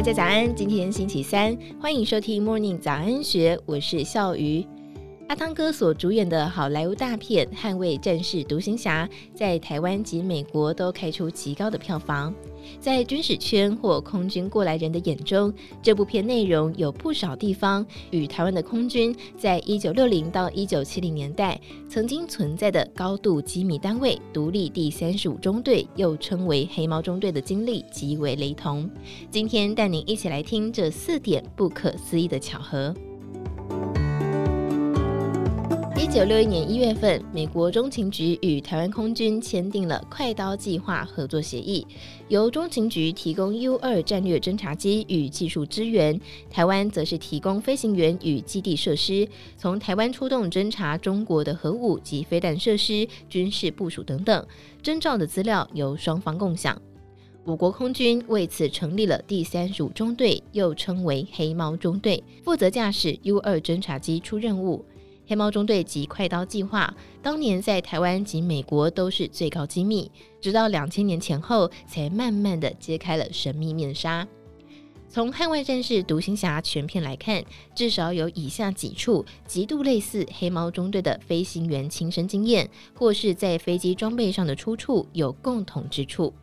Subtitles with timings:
[0.00, 4.64] 大家早安，今天星期三，欢迎收听 Morning 早安学，我是笑鱼。
[5.30, 12.34] 阿汤哥所主演的好莱坞大片《捍卫战士独行侠》在台湾及美国都开出极高的票房。
[12.80, 28.90] 在军事圈或空军过来人的眼中，这部片内容有不少地方与台湾的空军在一九六零到一九七零年代曾经存在的高度机密单位独立第三十五中队，又称为黑猫中队的经历极为雷同。
[29.30, 32.92] 今天带您一起来听这四点不可思议的巧合。
[36.02, 41.86] 一九六一年一月份，美国中情局与台湾空军签订了快刀计划合作协议，
[42.28, 46.18] 由中情局提供 U 二战略侦察机与技术支援，
[46.48, 49.28] 台湾则是提供飞行员与基地设施，
[49.58, 54.46] 从台湾出动侦察中国的核武及飞弹设施、军事部署等等，
[54.82, 56.80] 征召的资料由双方共享。
[57.44, 64.82] 我国空军为此成立了第三十五中队，又称为黑猫中队，负责驾驶 U 二侦察机出任务。
[65.30, 66.92] 黑猫中队及快刀计划，
[67.22, 74.26] 当年在台湾及美国都是最高机密，直到两千年前后才慢慢的揭开了神秘面纱。
[75.08, 77.44] 从《捍卫战士独行侠》全片来看，
[77.76, 86.34] 至少有以下几处极度类似黑猫中队的飞行员亲身经验，或是在飞机装备上的出处有共同之处。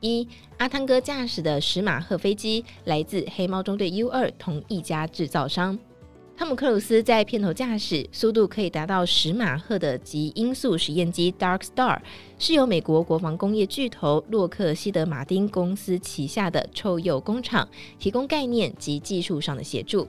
[0.00, 5.78] 一、阿汤哥驾驶的史马赫飞机来自黑猫中队 U 二同一家制造商。
[6.38, 11.98] 汤姆·克鲁斯在片头驾驶速度可以达到十马赫的极音速实验机 Dark Star，
[12.38, 17.66] 是由美国国防工业巨头洛克希德·马丁公司旗下的臭鼬工厂
[17.98, 20.06] 提供概念及技术上的协助。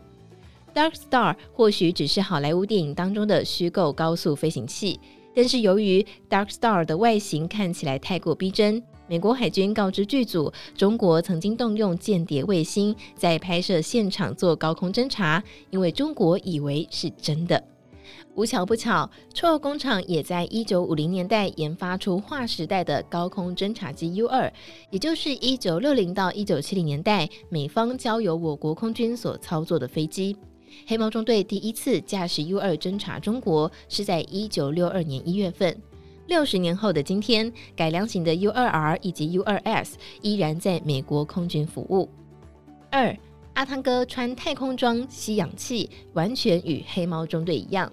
[0.76, 5.00] Dark Star 或许只是好莱坞电影当中的虚构高速飞行器，
[5.34, 8.84] 但是由于 Dark Star 的外形看起来太过逼真。
[9.10, 17.64] 美国海军告知剧组，中国曾经动用间谍卫星在拍摄现场做高空侦察，因为中国以为是真的。
[18.36, 24.52] 无巧不巧，臭鼬工厂也在一九五零年代研发出划时代的高空侦察机 U 二，
[24.92, 30.36] 也就是一九六零到一九七零年代美方交由我国空军所操作的飞机。
[30.86, 35.76] 黑猫中队第一次驾驶 U 二侦察中国，是在一九六二年一月份。
[36.28, 42.10] 六十年后的今天，改良型的 U2R 以及 U2S 依然在美国空军服务。
[42.92, 43.18] 二，
[43.54, 47.90] 阿汤哥穿太空装吸氧气，完全与黑猫中队一样。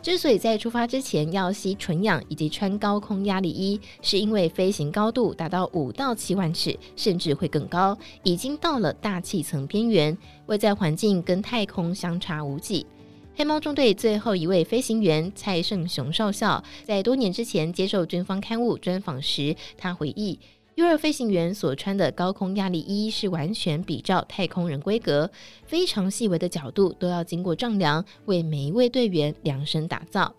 [0.00, 10.16] 之所以在出发之前要吸纯氧以及穿高空压力衣，是因为飞行高度达到五到七万尺，甚至会更高，已经到了大气层边缘，
[10.46, 12.86] 外在环境跟太空相差无几。
[13.38, 20.36] 黑猫中队最后一位飞行员蔡胜雄少校，在多年之前接受军方刊物专访时，他回忆
[20.74, 25.30] ，U 二飞行员所穿的高空压力衣是完全比照太空人规格，
[25.64, 30.34] 非常细微的角度都要经过丈量，为每一位队员量身打造。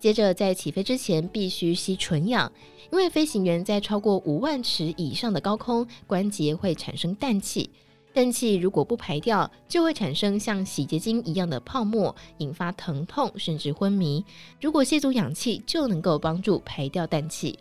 [0.00, 2.50] 接着在起飞之前必须吸纯氧，
[2.90, 7.70] 因为飞行员在超过五万尺以上的高空，关节会产生氮气。
[8.14, 14.24] 氮气如果不排掉，就会产生像洗洁精一样的泡沫，引发疼痛甚至昏迷。
[14.60, 17.58] 如果吸足氧气，就能够帮助排掉氮气。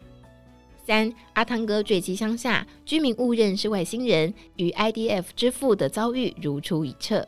[0.86, 7.26] 三，阿汤哥坠机乡下，居民误认是外星人，与 IDF 之父的遭遇如出一辙。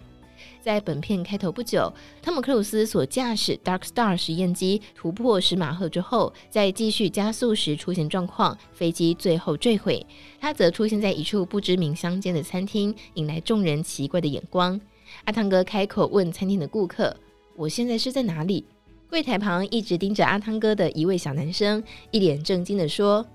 [0.63, 1.91] 在本片开头不久，
[2.21, 10.05] 汤姆·克鲁斯所驾驶 Dark Star 实验机突破十马赫之后，在继续加速时出现状况，飞机最后坠毁。
[10.39, 14.79] 他则出现在一处不知名乡间的餐厅，引来众人奇怪的眼光。
[15.25, 17.13] 阿汤哥开口问餐厅的顾客
[17.57, 18.63] ：“我现在是在哪里？”
[19.11, 23.25] 柜台旁一直盯着阿汤哥的一位小男生，一脸正经地说：“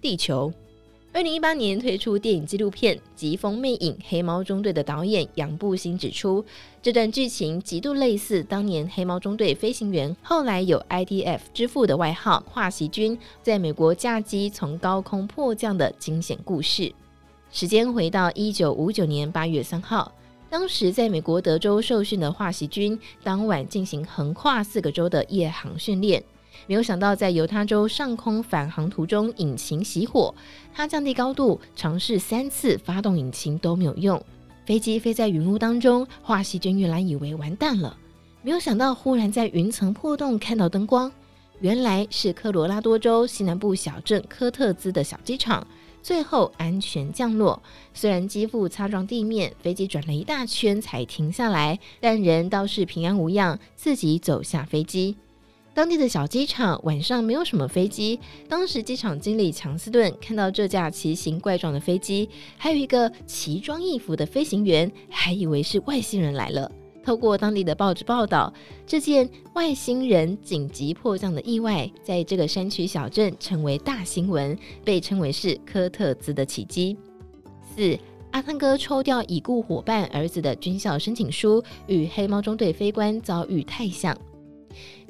[0.00, 0.50] 地球。”
[1.14, 6.42] 二零一八年推出电影纪录片《疾风魅影：黑猫中队》的导演杨步新指出，
[6.80, 16.90] 这段剧情极度类似当年黑猫中队飞行员后来有 IDF 之父的外号“华西军”在美国驾机从高空迫降的惊险故事。
[17.50, 20.10] 时间回到一九五九年八月三号，
[20.48, 26.24] 当时在美国德州受训的华西军，当晚进行横跨四个州的夜航训练。
[26.66, 30.34] 没有想到，在犹他州上空返航途中，引擎熄火。
[30.74, 34.22] 他降低高度，尝试三次发动引擎都没有用。
[34.64, 37.96] 飞机飞在云雾当中，华西军原来以为完蛋了。
[38.42, 41.10] 没有想到，忽然在云层破洞看到灯光，
[41.60, 45.66] 原来是科罗拉多州西南部小镇科特兹的小机场。
[46.02, 47.62] 最后安全降落，
[47.94, 55.16] 虽然机腹擦撞地面，飞机转了一大圈才停下来，但人倒是平安无恙，自己走下飞机。
[55.74, 58.20] 当地的小机场晚上没有什么飞机。
[58.46, 62.28] 当时机场经理强斯顿看到这架奇形怪状的飞机，
[62.58, 66.70] 还有一个奇装异服的飞行员，还以为是外星人来了。
[67.02, 68.52] 透过当地的报纸报道，
[68.86, 76.96] 这件外星人紧急迫降的意外，在这个山区小镇成为大新闻，被称为是科特兹的奇迹。
[77.74, 77.98] 四，
[78.30, 84.16] 阿汤哥抽调已故伙伴儿子的军校申请书，与黑猫中队飞官遭遇太像。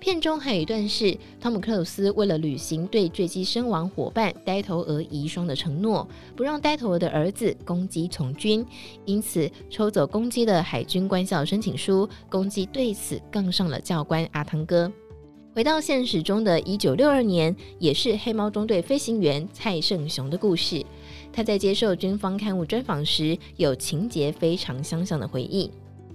[0.03, 6.05] 片中还有一段是汤姆克鲁斯为了履行对坠机身亡伙伴呆头鹅遗孀的承诺，
[6.35, 8.67] 不让呆头鹅的儿子公鸡从军，
[9.05, 14.93] 因此抽走公鸡的海军官校申请书，公鸡对此杠上了教官阿汤哥。
[15.55, 20.85] 回到现实中的一九六二年，也是黑猫中队飞行员蔡胜雄的故事。
[21.33, 25.71] 他在接受军方刊物专访时，有情节非常相像的回忆。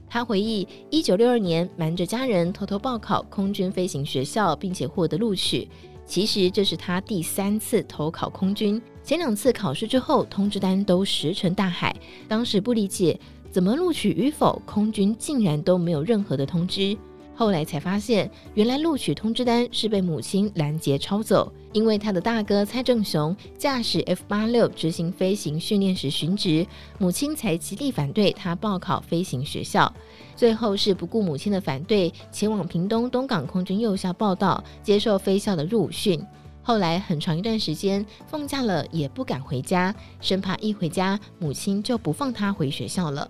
[0.10, 5.68] 他回忆，一九六二年瞒着家人偷偷报考空军飞行学校，并且获得录取。
[6.06, 11.94] 其实这是他第三次投考空军，前两次考试之后，通知单都石沉大海。
[12.30, 13.20] 当时不理解，
[13.52, 16.98] 怎么录取与否，空军竟然都没有任何的通知。
[17.38, 26.66] 后来才发现，原来录取通知单是被母亲拦截抄走，因为他的大哥蔡正雄驾驶 F 八六执行飞行训练时殉职，
[26.98, 29.94] 母亲才极力反对他报考飞行学校。
[30.36, 36.20] 最后是不顾母亲的反对，前往屏东东港空军幼校报到，接受飞校的入伍训。
[36.64, 43.30] 后来很长一段时间放假了也不敢回家，生怕一回家母亲就不放他回学校了。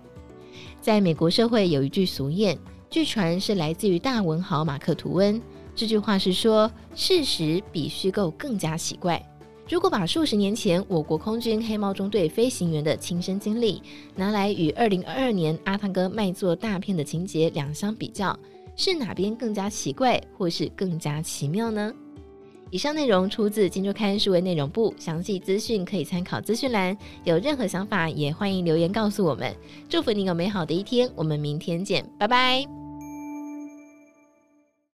[0.80, 2.56] 在美国社会有一句俗谚。
[2.90, 5.40] 据传是来自于大文豪马克·吐温。
[5.74, 9.22] 这句话是说，事实比虚构更加奇怪。
[9.68, 13.82] 如果把数十年前我国空军黑猫中队飞行员的亲身经历
[14.16, 18.36] 拿来与二零二二年阿汤哥卖座大片的情节两相比较，
[18.74, 21.92] 是哪边更加奇怪，或是更加奇妙呢？
[22.70, 26.96] 以上内容出自《金周刊》数位内容部，详细资讯可以参考资讯栏。
[27.24, 29.54] 有任何想法，也欢迎留言告诉我们。
[29.88, 32.77] 祝福你有美好的一天，我们明天见，拜拜。